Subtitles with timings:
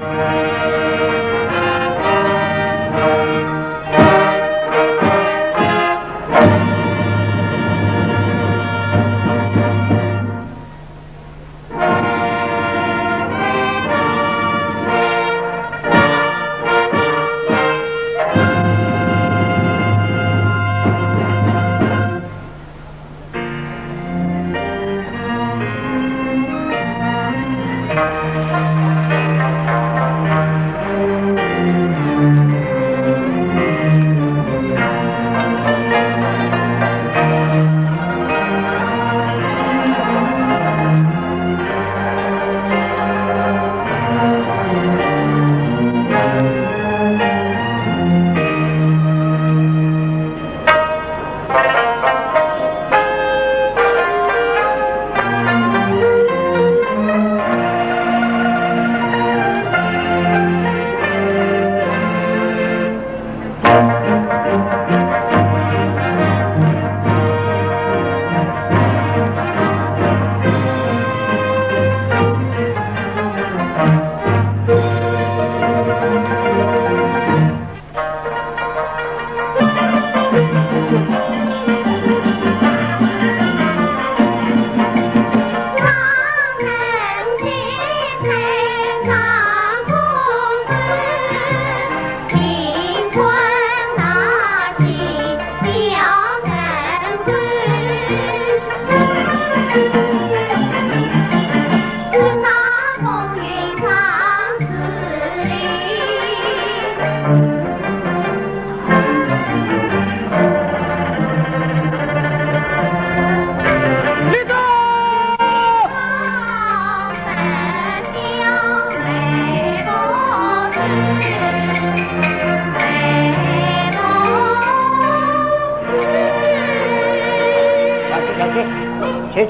[0.00, 0.29] Bye.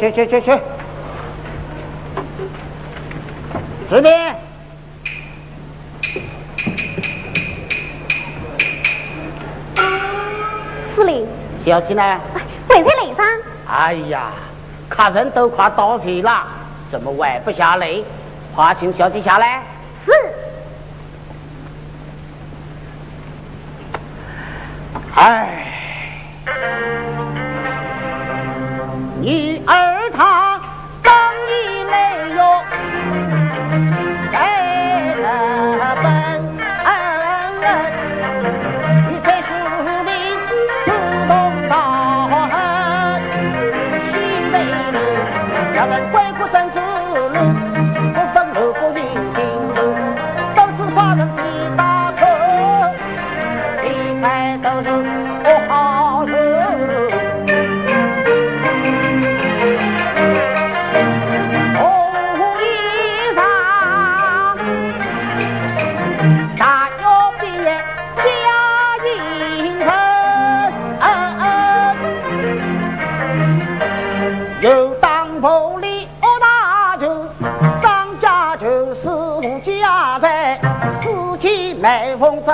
[0.01, 0.59] 去去去去！
[3.91, 4.35] 这边，
[10.97, 11.27] 司令，
[11.67, 12.21] 小姐呢？
[12.67, 13.27] 跪在擂上。
[13.69, 14.33] 哎呀，
[14.89, 16.47] 客人都快到齐了，
[16.91, 18.03] 怎么还不下来？
[18.57, 19.63] 快请小姐下来。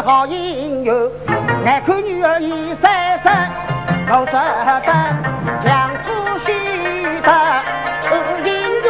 [0.07, 0.95] 好姻缘，
[1.65, 3.29] 眼看女儿已三十，
[4.09, 4.31] 我值
[4.87, 4.95] 得
[5.65, 6.07] 将子
[6.45, 6.47] 婿
[7.23, 7.29] 的
[8.05, 8.49] 出姻
[8.85, 8.89] 缘。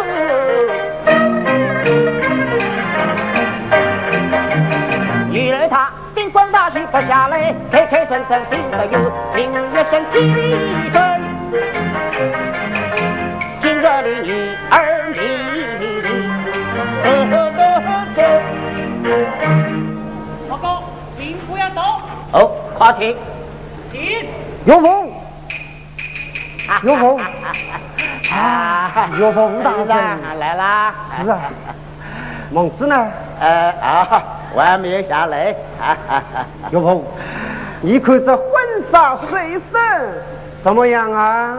[5.31, 10.15] 女儿她顶冠大喜不下来，开开声声心不由，听一声鸡
[10.93, 11.01] 声，
[13.63, 14.29] 今日的女
[14.71, 14.77] 儿
[15.15, 15.17] 你。
[17.31, 17.59] 报告，
[21.67, 21.85] 兵不要动。
[22.33, 23.17] 哦，快请。
[23.93, 24.29] 请。
[24.65, 25.11] 有风，
[26.83, 27.21] 有风。
[28.31, 30.95] 啊，有风大人来啦。
[31.23, 31.39] 是啊。
[32.51, 33.09] 孟子呢？
[33.41, 34.23] 呃啊，
[34.55, 35.55] 我还没有下来。
[36.71, 37.03] 有风，
[37.81, 38.47] 你看这婚
[38.91, 40.23] 纱随身
[40.63, 41.59] 怎么样啊？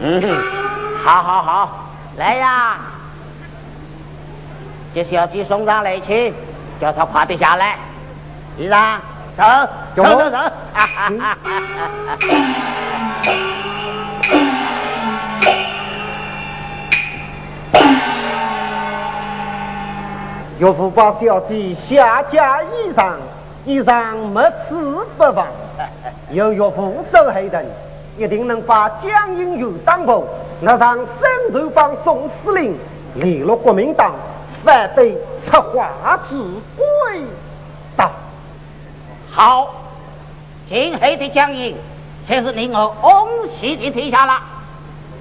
[0.00, 0.36] 嗯，
[1.04, 1.86] 好好好，
[2.16, 2.76] 来呀。
[4.94, 6.32] 这小鸡送上来去，
[6.78, 7.78] 叫他快点下来。
[8.58, 9.00] 李长，
[9.34, 9.42] 走，
[9.96, 10.36] 走走走。
[20.58, 23.14] 岳父把小鸡下嫁衣裳，
[23.64, 24.74] 衣裳没吃
[25.16, 25.46] 不放。
[26.30, 27.58] 有岳父走后头，
[28.18, 30.28] 一定能把江阴有当铺
[30.60, 32.76] 拿上沈州帮总司令。
[33.14, 34.12] 联络国民党，
[34.64, 36.36] 反对策划之
[36.76, 37.24] 归
[37.96, 38.10] 党。
[39.30, 39.74] 好，
[40.68, 41.76] 今后的江阴
[42.26, 44.40] 才是令我翁喜的天下了，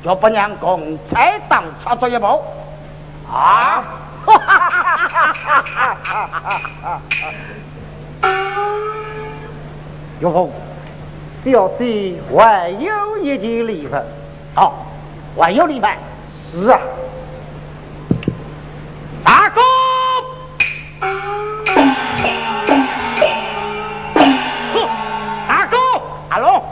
[0.03, 2.41] 就不让共产党插足一步
[3.31, 3.83] 啊！
[4.23, 7.01] 哈哈哈哈哈哈！
[10.19, 10.51] 岳父，
[11.43, 13.95] 小婿还有一件礼物。
[14.53, 14.85] 好，
[15.35, 15.85] 还有礼物？
[16.35, 16.79] 是啊。
[19.23, 19.61] 大哥，
[25.47, 25.77] 大哥，
[26.29, 26.63] 阿龙，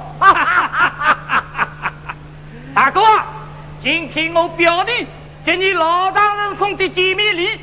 [2.74, 3.02] 大哥，
[3.84, 5.08] 今天我表弟
[5.46, 7.60] 给你老丈人送的见面礼，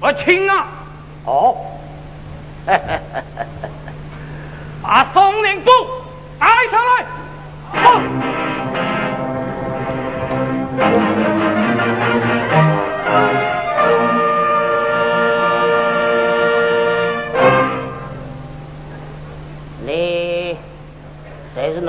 [0.00, 0.66] 我请啊。
[1.24, 1.56] 哦，
[4.82, 5.70] 把宋令部
[6.38, 7.06] 带上来。
[10.72, 10.78] 你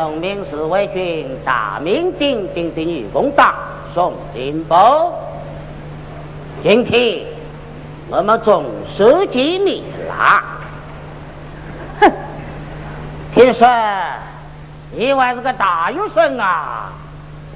[0.02, 3.54] 农民侍卫军大名鼎鼎的女工党
[3.94, 4.74] 宋令部，
[6.64, 7.24] 今天
[8.10, 8.66] 我们总
[8.98, 10.42] 算见面了。
[12.02, 12.12] 哼，
[13.36, 13.68] 听说
[14.92, 16.92] 你还是个大学生啊？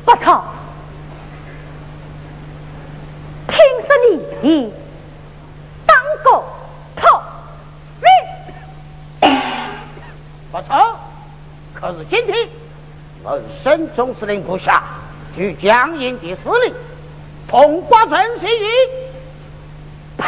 [0.05, 0.43] 不错，
[3.47, 3.57] 听
[3.87, 3.89] 说
[4.43, 4.71] 你
[11.85, 12.49] 可是今天，
[13.21, 14.81] 我是省总司令部下
[15.35, 16.73] 据江营的司令
[17.47, 18.65] 通过陈希义，
[20.17, 20.25] 呸！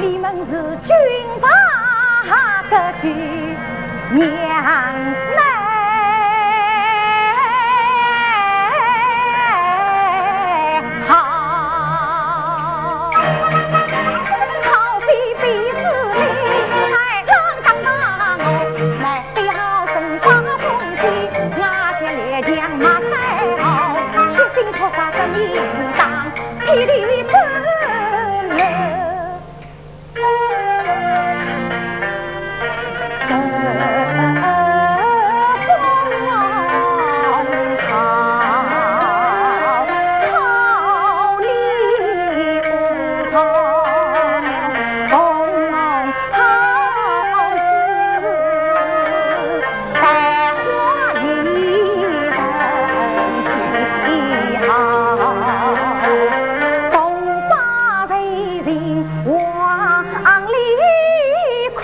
[0.00, 0.52] 你们是
[0.86, 0.96] 军
[1.38, 1.50] 阀
[2.70, 3.08] 割据
[4.14, 5.23] 娘。
[58.64, 59.32] 林万
[60.46, 60.54] 里
[61.74, 61.82] 苦，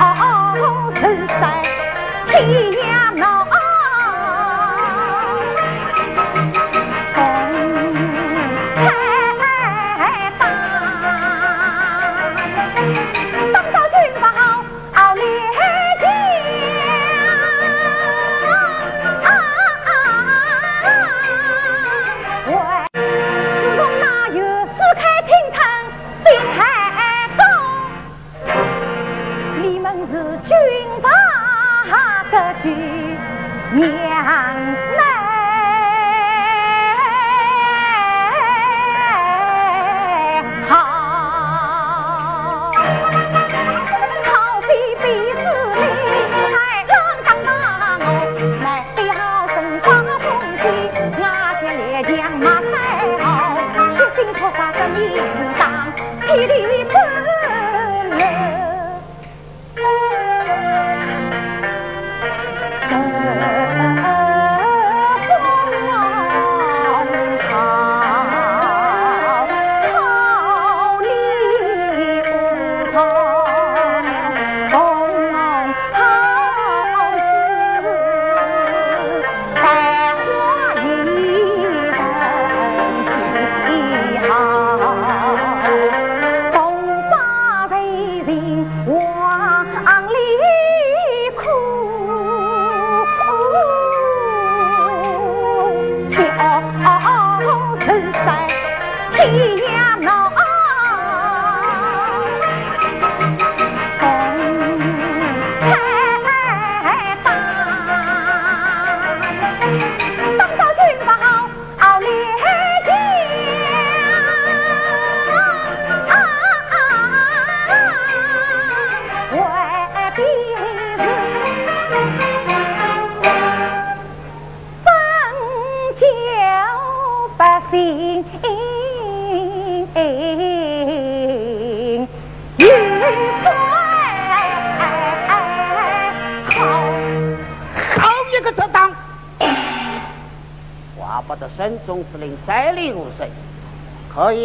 [0.00, 1.00] 傲视
[1.40, 1.40] 三
[2.28, 2.79] 清。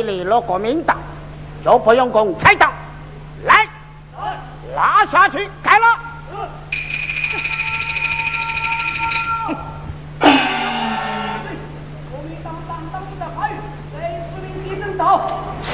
[0.05, 0.97] 可以立了国民党，
[1.63, 2.71] 就不用共产党。
[3.45, 3.67] 来，
[4.75, 5.85] 拉下去，开了。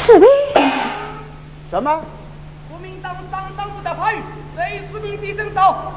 [0.05, 0.27] 士兵，
[1.69, 2.01] 什么？
[2.69, 4.21] 国民党党党部的法院，
[4.55, 5.91] 随司令地震到。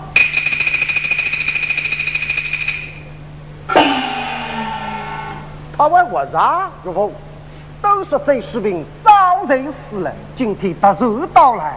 [5.77, 6.69] 他问我啥？
[6.85, 7.13] 岳父，
[8.05, 11.75] 说这士兵早就死了，今天突然到来，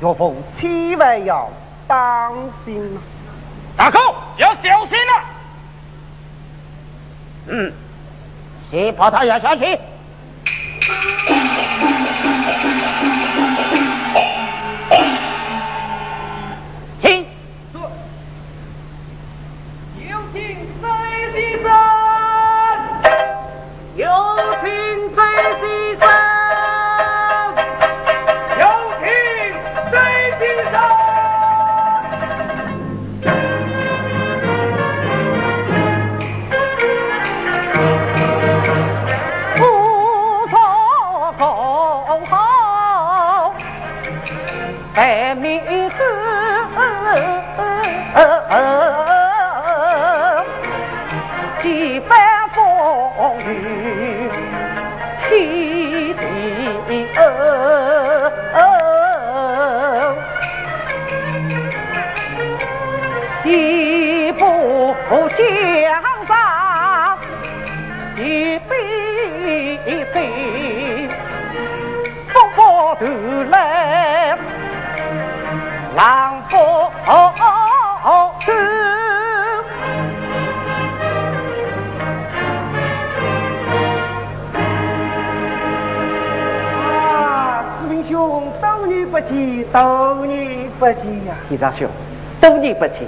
[0.00, 1.48] 岳父千万要
[1.86, 2.32] 当
[2.64, 3.00] 心啊！
[3.76, 3.98] 大哥
[4.38, 5.24] 要小心了。
[7.48, 7.72] 嗯，
[8.70, 9.78] 先把他押下去。
[72.98, 74.38] 风波突来，
[75.94, 78.52] 浪波突。
[86.88, 91.34] 啊，四平兄，多年不见，多年不见呀！
[91.48, 91.88] 队长兄，
[92.40, 93.00] 多年不见，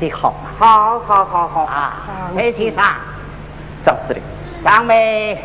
[0.00, 0.36] 你好吗？
[0.58, 1.92] 好，好，好，好啊，
[2.32, 2.82] 崔先生，
[3.84, 4.22] 张司令，
[4.64, 5.42] 上妹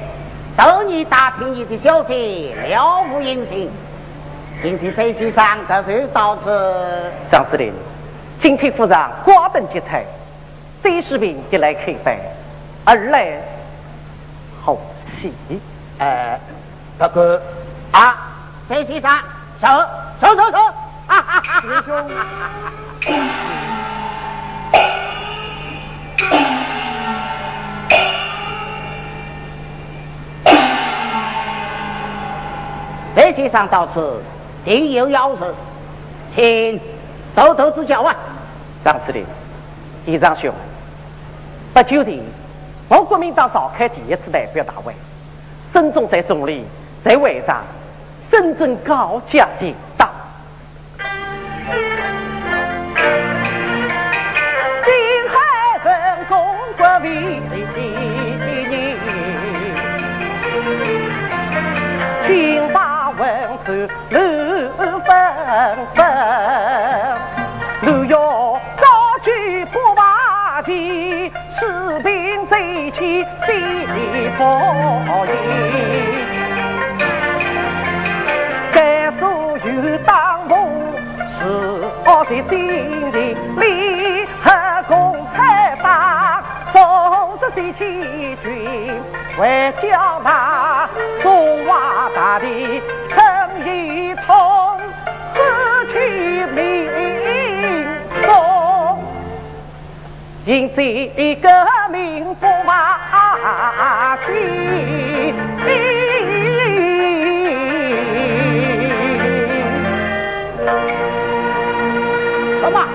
[0.57, 3.69] 多年打听你的消息，了无音信。
[4.61, 7.73] 今天崔先生特殊到此，张司令，
[8.39, 10.05] 今天府上瓜灯结彩，
[10.83, 12.15] 这士兵一来开饭，
[12.85, 13.41] 二来
[14.63, 14.77] 好
[15.19, 15.33] 戏。
[15.97, 16.39] 呃，
[16.99, 17.41] 大哥
[17.91, 18.15] 啊，
[18.67, 19.11] 崔先生，
[19.59, 19.67] 走
[20.19, 20.57] 走走走，
[21.07, 22.05] 哈哈哈哈哈
[33.21, 33.31] 哈！
[33.31, 34.19] 崔先生到此，
[34.65, 35.53] 定有要事，
[36.33, 36.79] 请
[37.35, 38.15] 多多指教啊！
[38.83, 39.23] 张司令，
[40.03, 40.51] 队长兄，
[41.71, 42.19] 不久前
[42.89, 44.93] 我国民党召开第一次代表大会，
[45.71, 46.65] 孙中山总理
[47.03, 47.61] 在会上
[48.31, 50.09] 真正高价行道。
[63.71, 63.93] 文字
[64.79, 65.09] 路纷
[65.95, 66.03] 纷，
[67.83, 68.17] 路要
[68.75, 68.83] 高
[69.23, 74.43] 举不瓦旗，士兵最起心佛
[75.25, 75.29] 意。
[78.73, 79.21] 该所
[79.63, 80.51] 有党务
[81.39, 81.39] 是
[82.05, 82.51] 我在心
[83.13, 84.51] 里，联合
[84.89, 87.79] 共产党，奉旨最起
[88.43, 89.01] 军，
[89.39, 90.89] 为叫那
[91.23, 92.81] 中华大地
[93.65, 94.79] 一统，
[95.33, 95.39] 失
[95.91, 96.59] 去民
[98.21, 98.25] 众。
[100.45, 100.81] 迎这
[101.35, 101.47] 革
[101.91, 105.33] 命不马去。
[112.59, 112.87] 什么？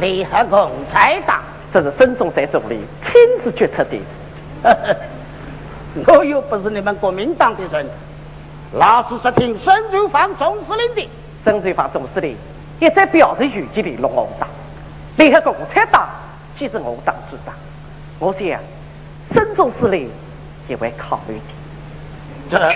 [0.00, 1.40] 联合共产党？
[1.72, 3.98] 这是孙中山总理亲自决策的。
[6.06, 7.86] 我又不是你们国民党的人，
[8.76, 11.08] 那是是听沈如芳总司令的。
[11.44, 12.36] 孙中山总司令
[12.80, 14.48] 一再表示愿意联络我党，
[15.16, 16.08] 联合共产党
[16.58, 17.54] 既是我党主张，
[18.18, 18.58] 我想
[19.32, 20.10] 孙总司令
[20.68, 22.58] 也会考虑的。
[22.58, 22.74] 这。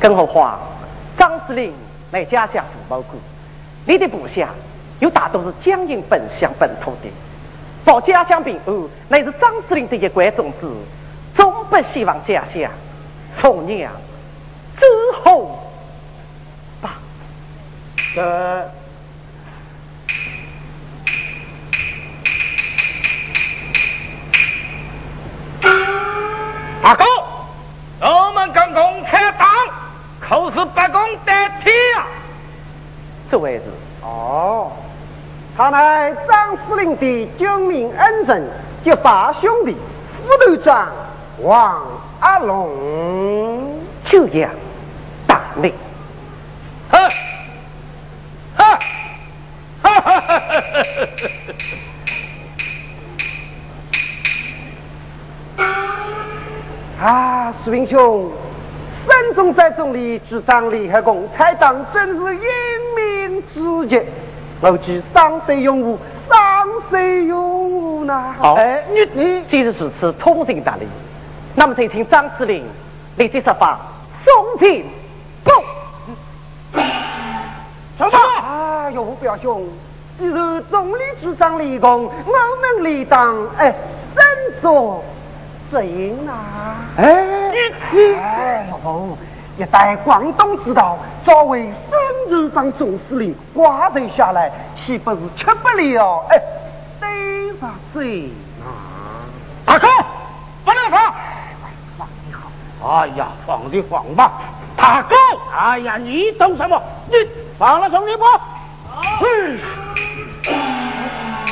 [0.00, 0.60] 更何况
[1.18, 1.74] 张司令
[2.12, 3.20] 乃家乡父母官，
[3.84, 4.48] 你的部下
[5.00, 7.10] 有大多是江阴本乡本土的，
[7.84, 10.68] 保家乡平安乃是张司令的一贯宗旨，
[11.34, 12.70] 总不希望家乡
[13.36, 13.90] 从娘
[14.78, 14.86] 之
[15.22, 15.58] 后
[16.80, 16.94] 吧。
[18.14, 18.70] 这
[26.82, 27.04] 大哥，
[28.00, 29.46] 我们跟共产党
[30.20, 32.06] 可是不共戴天啊！
[33.30, 33.64] 这位是
[34.02, 34.72] 哦，
[35.54, 38.48] 他乃张司令的救命恩人，
[38.82, 39.76] 结拜兄弟，
[40.26, 40.88] 副队长
[41.42, 41.82] 王
[42.20, 44.50] 阿龙，就这样
[45.60, 45.72] 名。
[46.90, 47.08] 哈，
[48.56, 48.78] 哈，
[49.80, 49.90] 哈！
[49.90, 50.00] 哈！
[50.00, 50.40] 哈！
[50.40, 50.58] 哈！
[57.00, 58.30] 啊，士兵兄，
[59.06, 62.42] 三中三中里主张联合共产党，真是英
[62.96, 64.04] 明之杰。
[64.60, 65.96] 我举上水用武，
[66.28, 66.38] 上
[66.90, 68.34] 水用武呢？
[68.36, 70.88] 好，哎，你你既然如此，通情达理，
[71.54, 72.64] 那么就请张司令
[73.16, 73.78] 立即设法
[74.24, 74.84] 送进
[75.44, 75.54] 宫。
[77.98, 78.18] 什么？
[78.46, 79.68] 啊，岳父表兄，
[80.18, 83.74] 既然总理主张立功，我们立党哎
[84.14, 84.24] 振
[84.62, 85.02] 作
[85.70, 86.76] 责任啊！
[86.96, 89.18] 哎，你哎，岳父，
[89.58, 96.24] 一代广东之道，作为省人方总司令挂在下来，岂不是吃不了？
[96.30, 96.40] 哎，
[97.00, 98.30] 对上嘴
[98.62, 98.70] 啊！
[99.66, 99.88] 大哥，
[100.64, 101.14] 不能放！
[101.98, 104.32] 放你好，哎呀，放就放吧。
[104.76, 105.16] 大哥，
[105.52, 106.80] 哎呀，你懂什么？
[107.08, 107.14] 你
[107.58, 108.24] 放了兄弟不？
[109.24, 109.58] 嗯，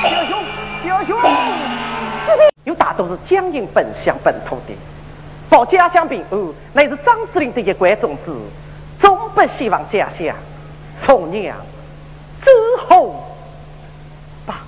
[0.01, 0.43] 表兄，
[0.81, 1.19] 表兄。
[2.63, 4.73] 有大都是江阴本乡本土的，
[5.49, 8.31] 保家乡平安，乃是张司令的一贯宗旨，
[8.99, 10.33] 总不希望家乡
[11.01, 11.57] 从娘
[12.41, 12.49] 之
[12.87, 13.35] 后。
[14.45, 14.59] 吧。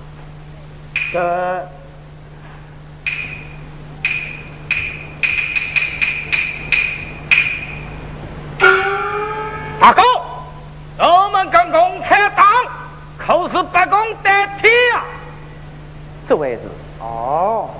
[1.10, 1.66] 这。
[9.80, 10.02] 大哥，
[10.98, 12.46] 我们跟共产党
[13.30, 15.04] 可是不共戴天啊！
[16.28, 16.62] 这位是
[16.98, 17.70] 哦，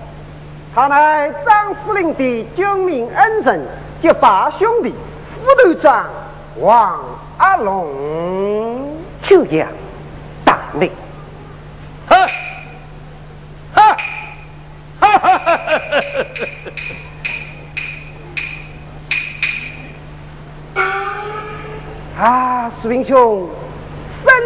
[0.72, 3.66] 他乃张司令的救命恩人，
[4.00, 4.94] 结拜兄弟，
[5.34, 6.06] 副队长
[6.60, 7.00] 王
[7.38, 8.96] 阿龙。
[9.22, 9.66] 久仰
[10.44, 10.88] 大内。
[12.06, 12.28] 哈，
[13.74, 13.96] 哈，
[15.00, 15.84] 哈哈哈哈
[20.74, 22.22] 哈！
[22.22, 23.48] 啊，士兵兄，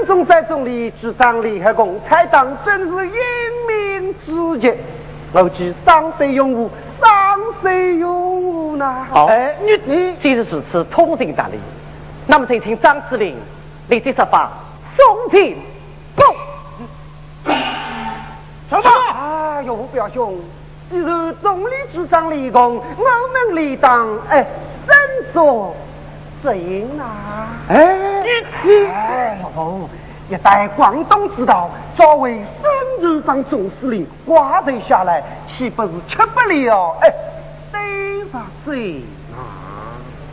[0.04, 3.14] 省中在总理主张联合共产党，真是英
[3.66, 4.76] 明之杰。
[5.32, 7.10] 我举上水用武，上
[7.62, 9.06] 水用武呢？
[9.10, 11.58] 好，哎，你你既然如此，通情达理，
[12.26, 13.34] 那么就请张司令
[13.88, 14.50] 立即设法
[14.94, 15.56] 送进
[16.14, 16.26] 宫。
[18.68, 18.90] 什么？
[19.14, 20.38] 啊，岳父表兄，
[20.90, 24.46] 既然总理主张立功，我们理当哎
[24.86, 25.74] 振作
[26.44, 27.48] 责任啊！
[27.70, 29.88] 哎，你哎，岳父，
[30.28, 36.96] 一代广东知道，作为省人方总司令挂在下来，岂不是吃不了？
[37.00, 37.10] 哎，
[37.72, 39.02] 对上嘴
[39.32, 39.40] 啊！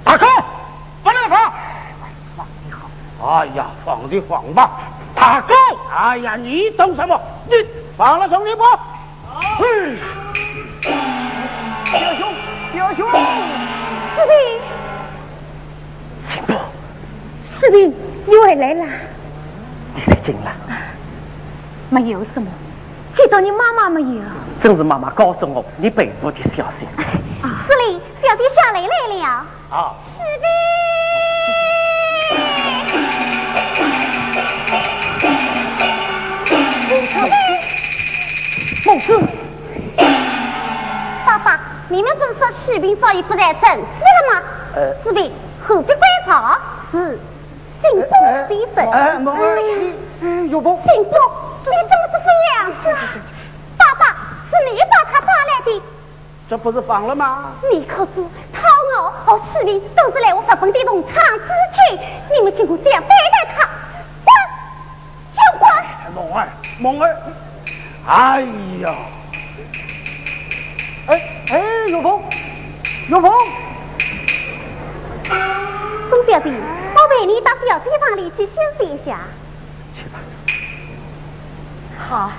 [0.04, 0.28] 大哥，
[1.02, 1.54] 不能放！
[2.36, 2.90] 放你好，
[3.30, 4.70] 哎呀，放就放吧。
[5.16, 5.54] 大哥，
[5.98, 7.18] 哎呀，你懂什么？
[7.48, 7.54] 你
[7.96, 8.64] 放了兄弟不？
[9.64, 9.98] 嗯，
[11.90, 12.34] 表兄，
[12.74, 14.36] 表兄，士兵，
[16.32, 16.54] 行不？
[17.60, 17.94] 士兵，
[18.26, 18.86] 你回来了？
[19.94, 20.54] 你谁进来？
[21.90, 22.48] 没有什么，
[23.16, 24.22] 见到你妈妈没有？
[24.62, 26.88] 正是妈妈告诉我你背部的消息。
[27.68, 29.46] 司令，小弟下雷来了。
[29.70, 30.20] 啊，士
[38.86, 39.28] 孟子，兵，
[41.26, 44.42] 爸爸，你们不是说士兵早已不在城市了吗？
[44.76, 46.00] 呃士兵何必观
[46.32, 46.58] 察？
[46.94, 47.20] 是，
[47.82, 48.08] 进步
[48.48, 48.90] 必分。
[48.90, 49.62] 哎，孟儿，哎
[50.24, 51.12] 哎，岳父，进步，
[51.66, 52.96] 你怎么是这样子啊？
[53.78, 54.16] 爸爸，
[54.50, 55.82] 是你把他抓来的。
[56.50, 57.52] 这不是放了吗？
[57.70, 58.62] 你可知涛
[58.98, 62.00] 傲和士兵都是来我日本的农场之举，
[62.34, 63.68] 你们竟敢这样对待他？
[64.24, 64.32] 滚！
[65.36, 65.68] 就滚！
[66.16, 66.48] 梦儿，
[66.80, 67.18] 梦儿，
[68.08, 68.42] 哎
[68.82, 68.96] 呀，
[71.08, 72.24] 哎哎，岳父，
[73.10, 73.28] 岳父，
[76.12, 79.22] 钟表弟，我陪你到小地方里去休息一下。
[79.96, 80.20] 去吧。
[81.98, 82.34] 好。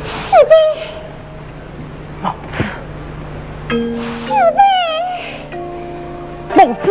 [0.00, 0.54] 士兵，
[2.22, 2.62] 孟子，
[4.00, 4.30] 士
[5.50, 5.58] 兵，
[6.54, 6.86] 孟子，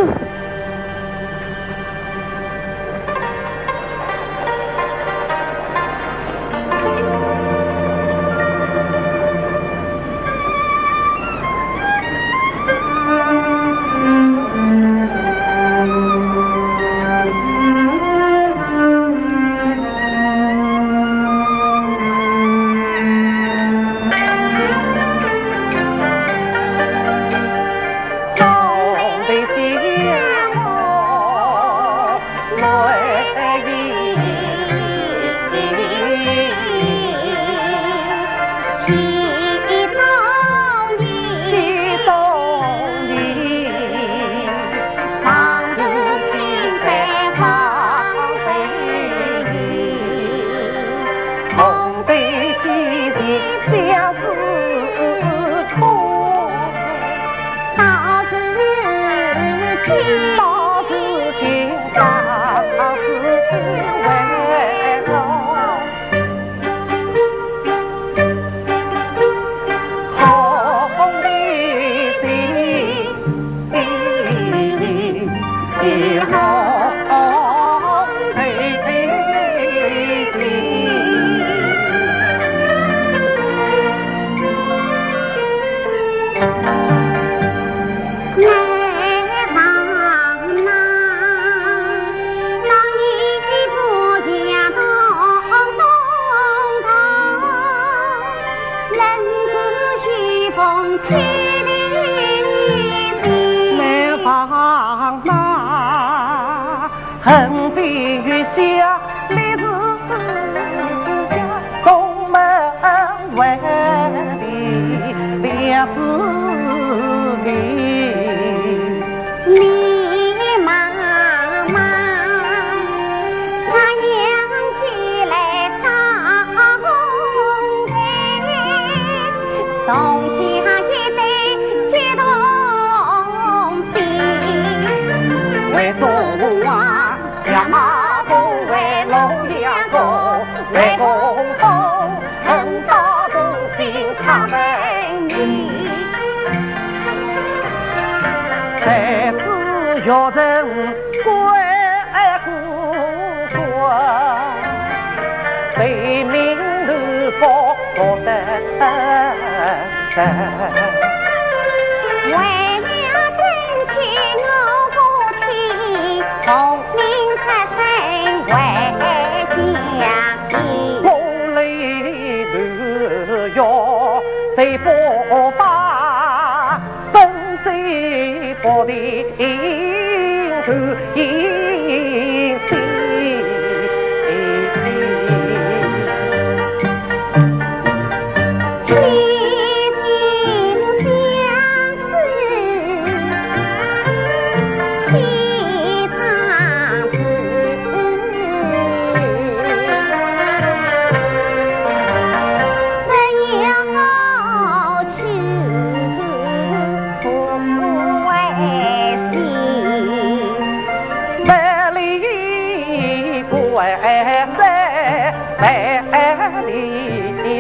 [160.20, 160.49] sad.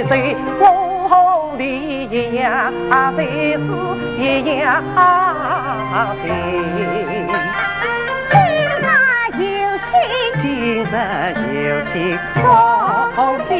[0.09, 0.15] 愁
[0.59, 3.23] 我和你一样愁是
[4.17, 4.97] 一样愁
[8.31, 8.87] 今日
[9.37, 9.89] 有喜
[10.41, 10.43] 今
[10.83, 10.85] 日
[11.63, 11.93] 有喜
[12.41, 12.41] 说
[13.15, 13.53] 好喜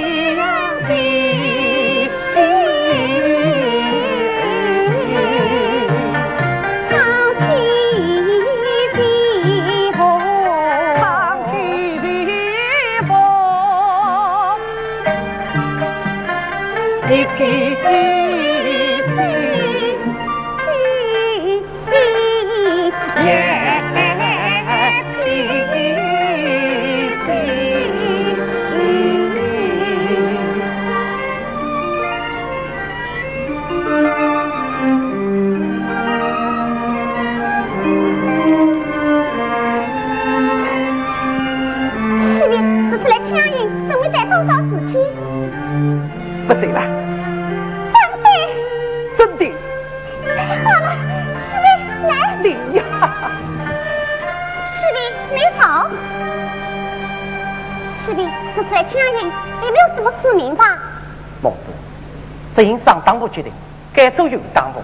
[63.30, 63.52] 决定
[63.94, 64.82] 改做右党部，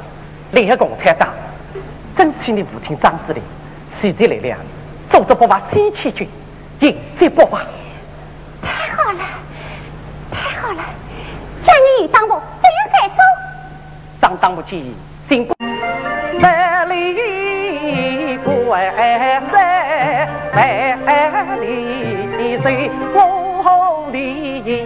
[0.51, 1.29] 联合共产党，
[2.15, 3.41] 争取你父亲张司令
[3.99, 4.59] 集结力量，
[5.09, 6.29] 组织北伐三千军，
[6.81, 7.61] 迎接北伐。
[8.61, 9.19] 太好了，
[10.31, 10.83] 太好了！
[11.65, 13.15] 将你与党部这样改组，
[14.19, 14.95] 当党部建议，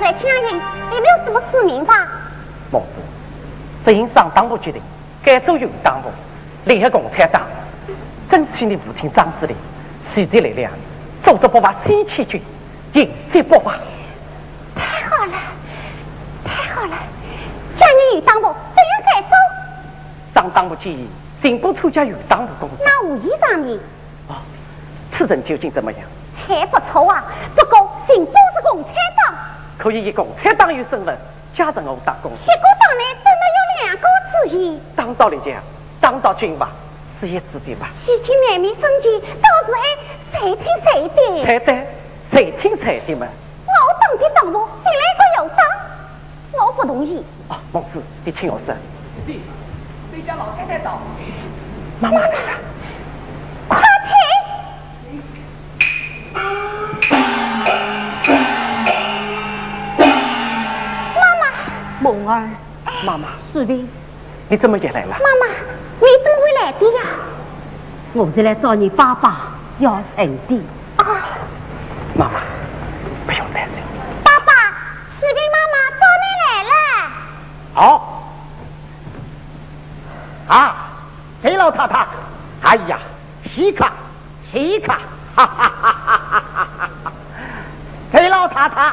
[0.00, 0.54] 出来抢人，
[0.92, 2.08] 有没有什么使命吧？
[2.72, 3.02] 孟子，
[3.84, 4.80] 只因上党部决定
[5.22, 6.08] 改组有党部，
[6.64, 7.42] 联合共产党，
[8.30, 9.54] 争取你父亲张司令
[10.14, 10.72] 集结力量，
[11.22, 12.40] 组织爆发新七军，
[12.94, 13.74] 迎接爆发。
[14.74, 15.32] 太好了，
[16.46, 16.96] 太好了！
[17.78, 19.34] 将你与党部这样改组，
[20.34, 21.06] 上党部建议
[21.42, 22.78] 进步参加有党部工作。
[22.86, 23.78] 那武艺上面
[24.28, 24.40] 啊，
[25.12, 26.00] 此人究竟怎么样？
[26.48, 27.22] 还不错啊，
[27.54, 29.09] 不过进步是共产党，
[29.80, 31.16] 可以以共产党员身份
[31.56, 32.38] 加入我党工作。
[32.42, 34.78] 一个党内真的有两个主席。
[34.94, 35.54] 当道理讲，
[35.98, 36.68] 当到军阀
[37.18, 37.88] 是一致的吧？
[38.04, 41.44] 西青外面升级，倒是还谁听谁的？
[41.46, 41.86] 才对，
[42.30, 43.26] 谁听谁的嘛？
[43.66, 45.58] 我党的党务进来个有党，
[46.66, 47.24] 我不同意。
[47.48, 48.74] 啊，孟子，你听我说。
[49.26, 49.36] 对，
[50.12, 50.98] 谁家老太太到？
[52.00, 52.69] 妈妈来了。
[62.00, 62.48] 梦儿，
[63.04, 63.86] 妈妈，士兵，
[64.48, 65.10] 你怎么也来了？
[65.10, 65.46] 妈妈，
[66.00, 67.00] 你怎么会来的呀？
[68.14, 70.60] 我是来找你爸爸要钱的。
[70.96, 71.04] 啊，
[72.14, 72.40] 妈妈，
[73.26, 73.82] 不用担心。
[74.24, 74.52] 爸爸，
[75.20, 76.72] 士兵妈妈找你来了。
[77.74, 77.78] 好。
[80.48, 80.76] 啊，
[81.42, 82.06] 谁老太太？
[82.62, 82.98] 哎呀，
[83.54, 83.92] 稀卡，
[84.50, 84.98] 稀卡，
[85.36, 86.40] 哈哈哈哈哈
[87.04, 87.12] 哈！
[88.10, 88.92] 谁老太太？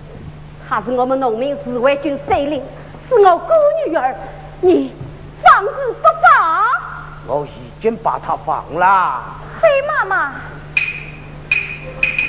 [0.71, 2.63] 她是我们农民自卫军司令，
[3.09, 3.47] 是我姑
[3.85, 4.15] 女儿，
[4.61, 4.93] 你
[5.43, 5.69] 放之
[6.01, 6.65] 不放。
[7.27, 9.21] 我已经把她放了。
[9.61, 10.31] 黑妈妈，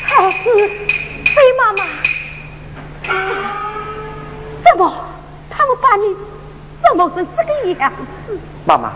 [0.03, 1.85] 还是黑妈妈？
[4.65, 4.93] 怎么
[5.49, 6.13] 他们把你
[6.83, 7.93] 折磨成这个样
[8.27, 8.37] 子？
[8.67, 8.91] 妈妈，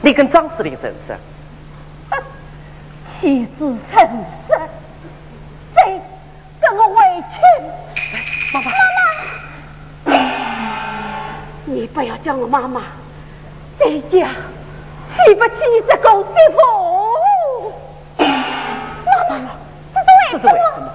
[0.00, 1.14] 你跟张司令认识？
[3.20, 4.08] 妻子成
[4.48, 4.58] 身，
[5.74, 6.00] 谁
[6.62, 7.36] 跟我委屈？
[8.52, 12.82] 妈妈，妈妈，不要叫我妈妈，
[13.78, 14.28] 在家
[15.14, 17.72] 气不气你这狗媳妇？
[19.28, 19.50] 妈妈，
[20.30, 20.90] 这是为什么？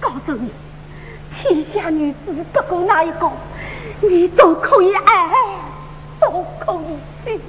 [0.00, 0.50] 告诉你，
[1.42, 2.16] 天下女子
[2.52, 3.30] 不过那一个，
[4.00, 5.30] 你都可以爱，
[6.20, 7.40] 都可以娶，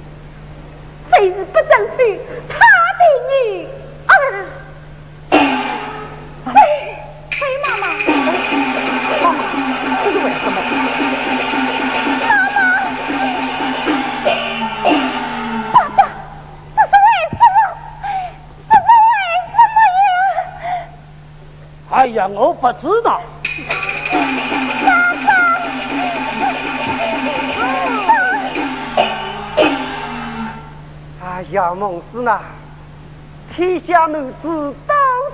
[1.10, 3.68] 非是不争取他的女
[22.18, 23.20] 呀，我不知道。
[31.22, 32.40] 哎呀，孟子呐，
[33.54, 34.74] 天下男子多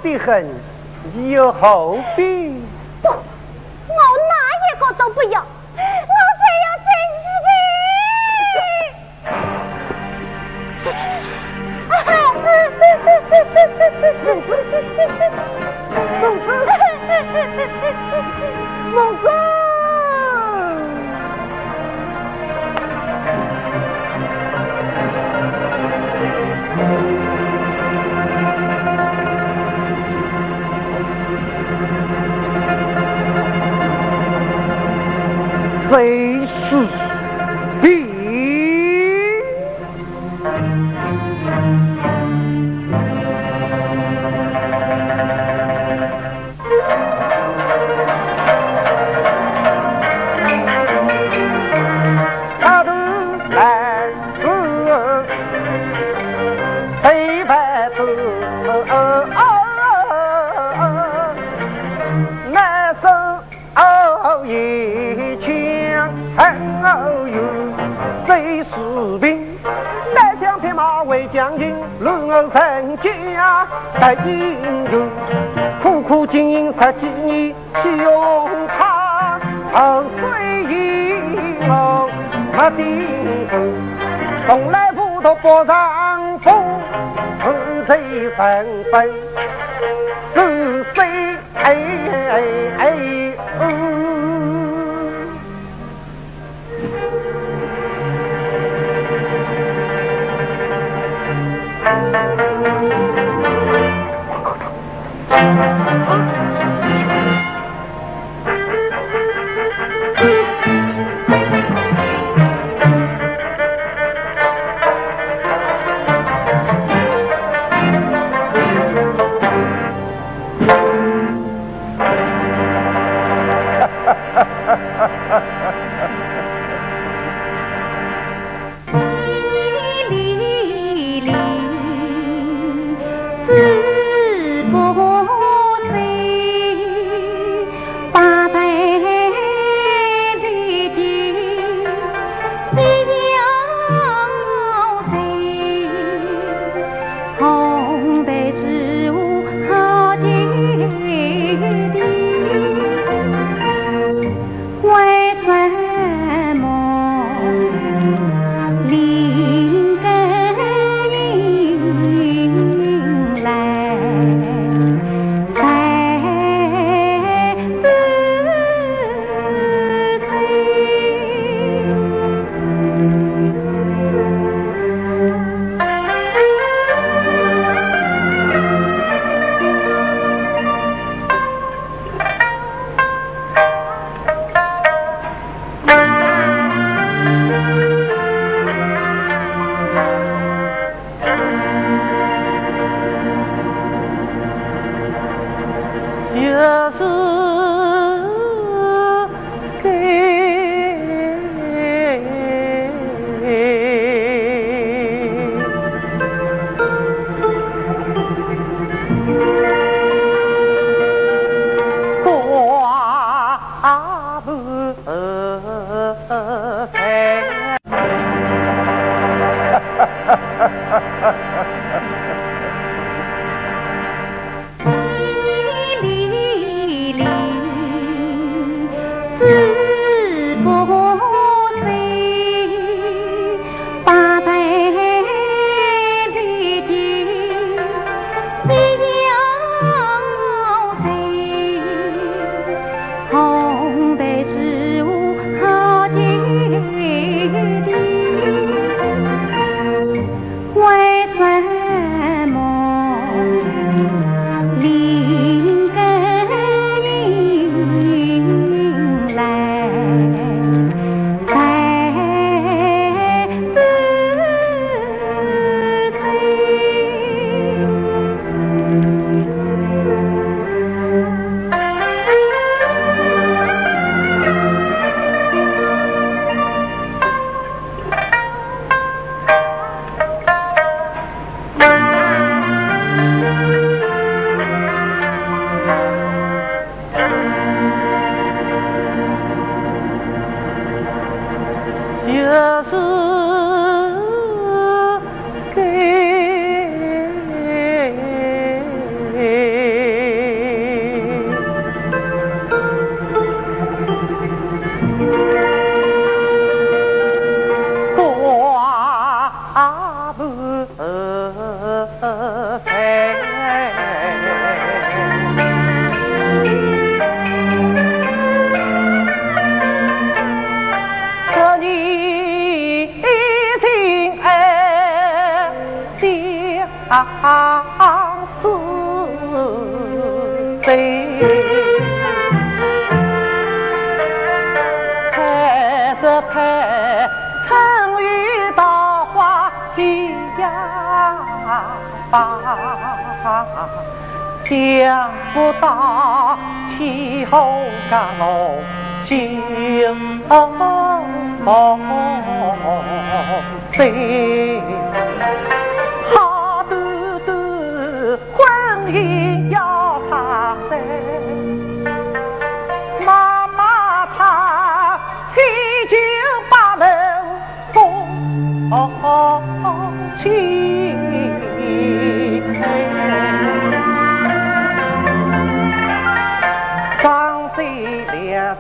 [0.03, 0.47] 得很，
[1.15, 2.23] 你又何必？
[3.01, 3.15] 不，我
[4.29, 5.47] 哪一个都不要，我
[5.79, 7.27] 非要真孟
[14.43, 14.53] 子。
[36.71, 37.14] 是
[84.47, 86.55] 从来不读不上风，
[87.41, 87.97] 自人才
[88.37, 89.11] 身份
[90.35, 91.01] 是谁？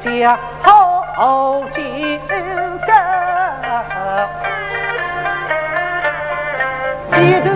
[0.02, 2.18] 家好金
[7.42, 7.53] 根，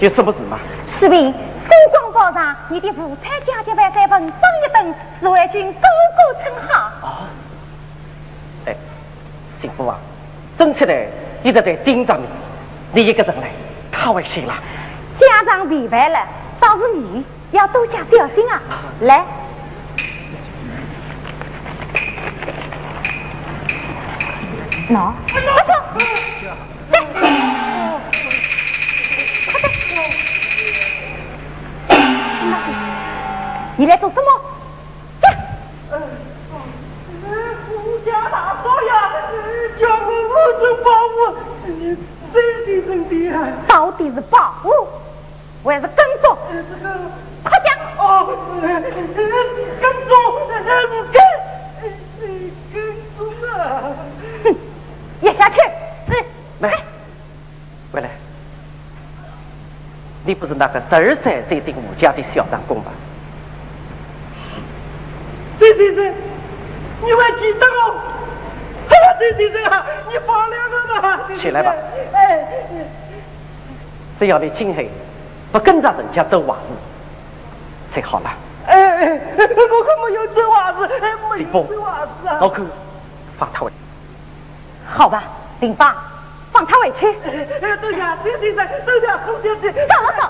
[0.00, 0.58] 有什么事吗？
[0.98, 6.90] 士兵，收庄报上，你的五彩家的万三分张一等，是为军高歌称号。
[7.02, 7.08] 哦，
[8.66, 8.74] 哎，
[9.60, 9.96] 幸福啊，
[10.58, 11.06] 真起来
[11.42, 13.50] 一直在盯着你，你一个人来，
[13.90, 14.54] 太危险了。
[15.18, 16.26] 家长明白了，
[16.60, 18.60] 倒是你要多加小心啊。
[19.00, 19.24] 来，
[24.90, 25.12] 喏，
[33.82, 34.28] 你来做什么？
[35.90, 36.00] 嗯，
[38.06, 39.10] 家大少呀，
[39.80, 40.86] 叫我我做保
[41.18, 41.18] 姆，
[42.32, 43.12] 真的真的。
[43.66, 44.70] 到底是保护
[45.64, 46.38] 还是跟踪？
[47.42, 47.74] 快讲！
[47.98, 48.24] 哦，
[48.62, 50.14] 跟踪，
[51.10, 51.18] 跟，
[52.62, 52.86] 跟
[53.18, 53.58] 踪啊！
[54.44, 54.46] 哼，
[55.22, 55.56] 咽下去。
[56.60, 56.70] 来，
[57.90, 58.08] 回来。
[60.24, 62.92] 你不是那个十二三岁进吴家的小长工吧？
[65.74, 66.14] 对对对，
[67.00, 67.94] 你还记得哦？
[68.88, 71.20] 啊，对对对啊，你放两个吧。
[71.40, 71.74] 起来吧。
[72.12, 72.46] 哎，
[74.18, 74.82] 只要你今后
[75.50, 78.30] 不跟着人家走袜子，就好了。
[78.66, 79.48] 哎哎，我可
[80.06, 82.38] 没有走袜子，没有走袜子啊。
[82.40, 82.62] 老寇，
[83.38, 83.72] 放他回。
[84.86, 85.24] 好吧，
[85.60, 85.94] 林芳，
[86.52, 87.08] 放他回去。
[87.24, 87.46] 哎，
[87.80, 89.72] 等下，对对对，等下，后下去。
[89.72, 90.28] 走了走，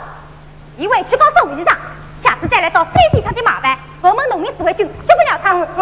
[0.77, 1.77] 一位去告诉吴局长，
[2.23, 3.77] 下次再来找身体上的麻烦。
[4.01, 5.15] 我们农民指挥军就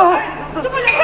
[0.01, 0.21] 不了
[0.55, 1.03] 他，就不了他。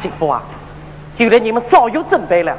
[0.00, 0.42] 幸福啊！
[1.18, 2.56] 原来你们早有准备了。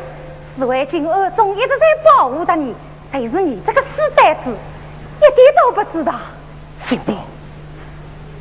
[0.57, 2.75] 指挥军二中一直在保护着你，
[3.11, 6.13] 但是你这个死呆子一点都不知道。
[6.87, 7.13] 幸福，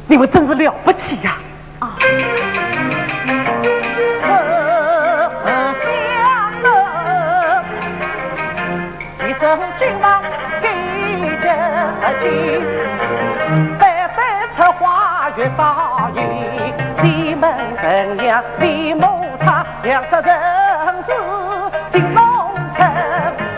[0.07, 1.39] 你们真是了不起呀！
[9.81, 10.23] 真君王
[10.61, 10.69] 给
[11.39, 11.49] 着
[12.21, 12.61] 急，
[13.79, 14.19] 百般
[14.55, 16.21] 策划越大意。
[17.03, 17.51] 李门
[17.83, 21.13] 人娘李某他两个人子
[21.93, 22.23] 进龙
[22.77, 22.93] 城，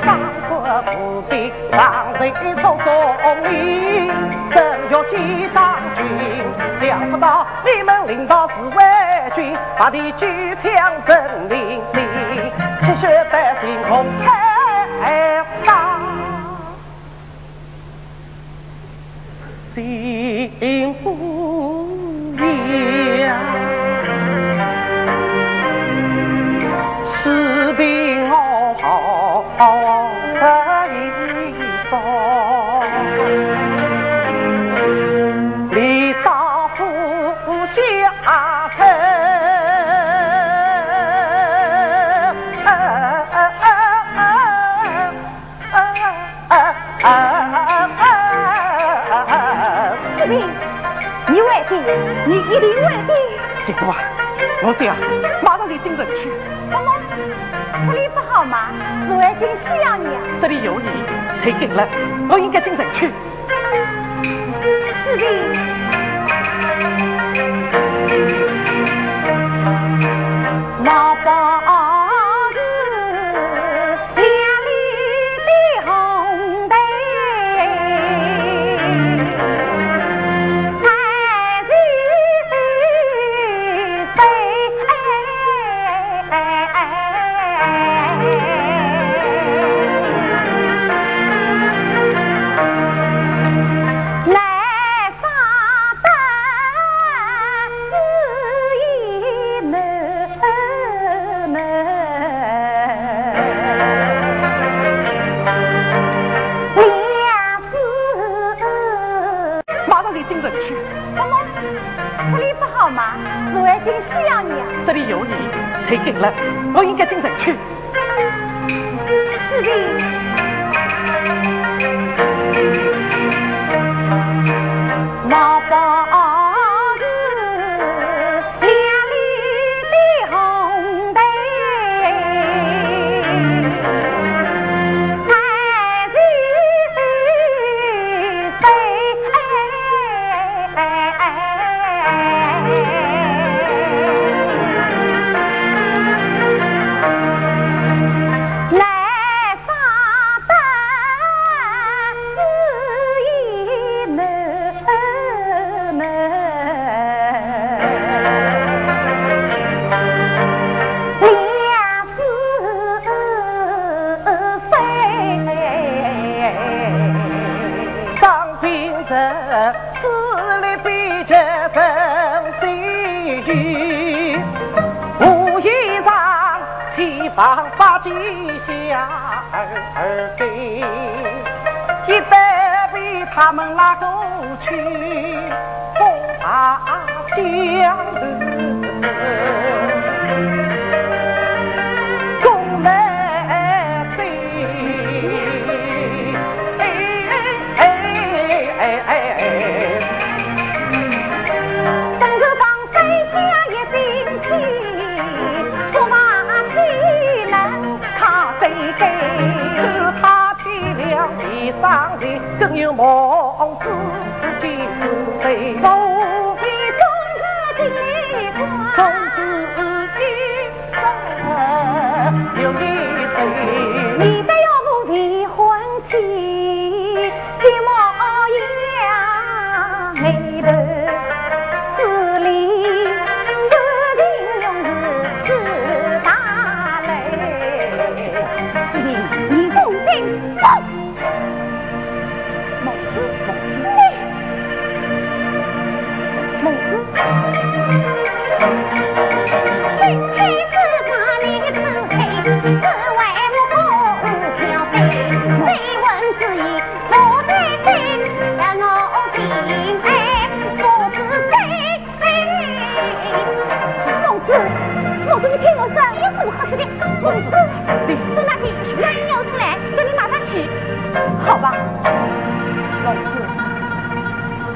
[0.06, 0.16] 三
[0.48, 4.12] 国不必让人走总理，
[4.54, 4.62] 正
[4.92, 8.84] 要见将军，想不到你们领导是伪
[9.34, 12.00] 军，把你举枪镇领地，
[12.80, 14.30] 七血百姓红开。
[19.74, 20.94] 心。
[21.02, 21.41] 不
[50.26, 50.36] 你
[52.36, 53.14] 一定会的。
[53.66, 53.96] 媳妇啊，
[54.62, 54.96] 我这样
[55.42, 56.30] 马上就进城去。
[56.70, 56.92] 怎么？
[57.92, 58.68] 这里不好吗？
[59.06, 60.20] 侍卫军需要你啊。
[60.40, 60.86] 这里有你，
[61.42, 61.86] 谁进了，
[62.28, 63.10] 我应该进城去。
[65.04, 65.26] 司令，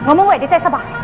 [0.09, 0.96] 我们回去再说吧。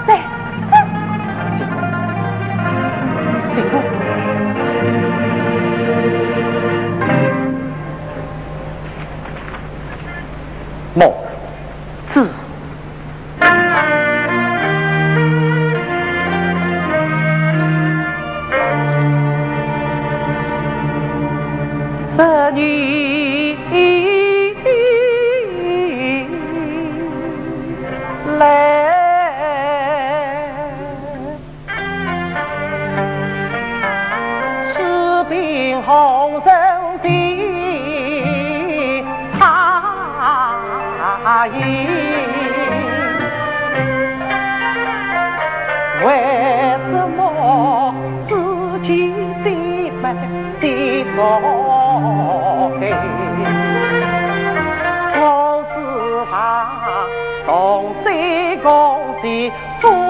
[57.46, 60.01] 同西讲是。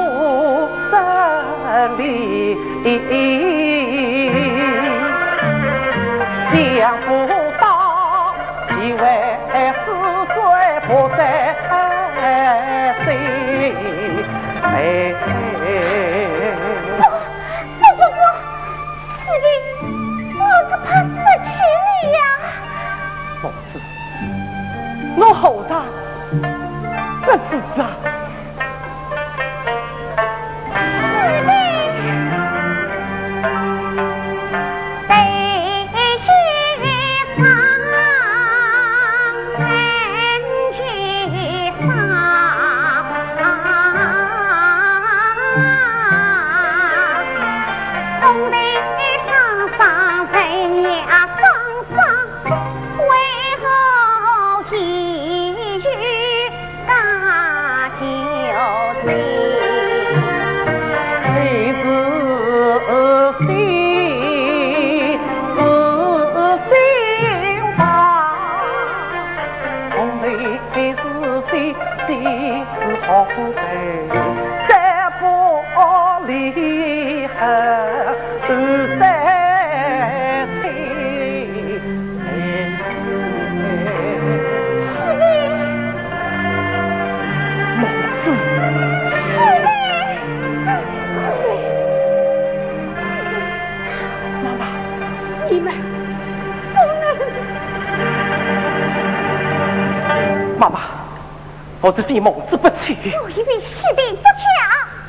[101.80, 104.42] 我这是孟子不起，我以为士兵不假。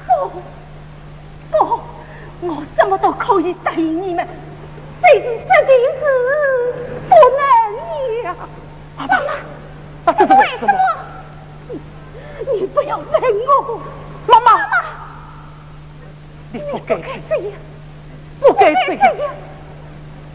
[0.07, 0.41] 不
[1.51, 1.57] 不，
[2.47, 4.27] 我怎么都可以答应你们，
[4.99, 5.27] 但是这
[5.65, 6.03] 件事
[7.07, 7.41] 不能
[8.23, 8.35] 呀。
[8.97, 9.13] 妈妈，
[10.05, 10.73] 那这是为什么？
[12.53, 13.79] 你不要问我，
[14.27, 14.65] 妈妈，妈妈，
[16.51, 16.95] 你不该
[17.29, 17.53] 这样，
[18.39, 19.05] 不该这样，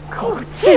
[0.09, 0.67] 可求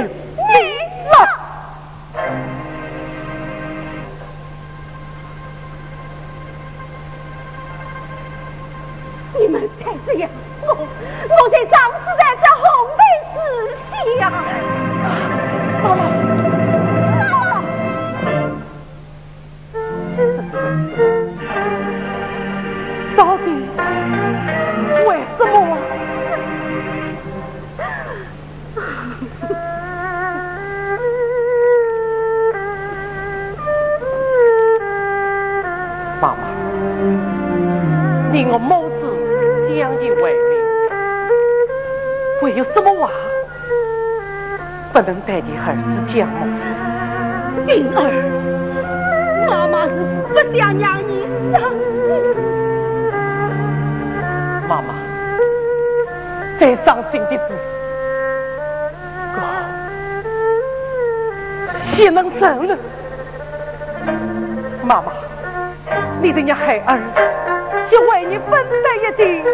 [45.64, 45.78] 儿子
[46.12, 46.40] 讲吗？
[47.64, 47.98] 冰儿，
[49.46, 49.90] 妈妈是
[50.44, 51.80] 不想让你伤心。
[54.68, 54.88] 妈妈，
[56.58, 57.40] 再伤心的事，
[59.34, 59.38] 哥
[61.94, 62.76] 岂能受了？
[64.82, 65.12] 妈妈，
[66.20, 66.98] 你的伢孩儿
[67.88, 68.50] 就为你分
[68.82, 69.44] 担一点。